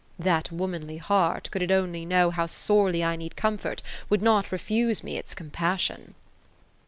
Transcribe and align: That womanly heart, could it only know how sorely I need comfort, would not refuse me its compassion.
That 0.17 0.51
womanly 0.51 0.97
heart, 0.97 1.47
could 1.51 1.61
it 1.61 1.69
only 1.71 2.05
know 2.05 2.31
how 2.31 2.47
sorely 2.47 3.03
I 3.03 3.15
need 3.15 3.35
comfort, 3.35 3.83
would 4.09 4.23
not 4.23 4.51
refuse 4.51 5.03
me 5.03 5.15
its 5.15 5.35
compassion. 5.35 6.15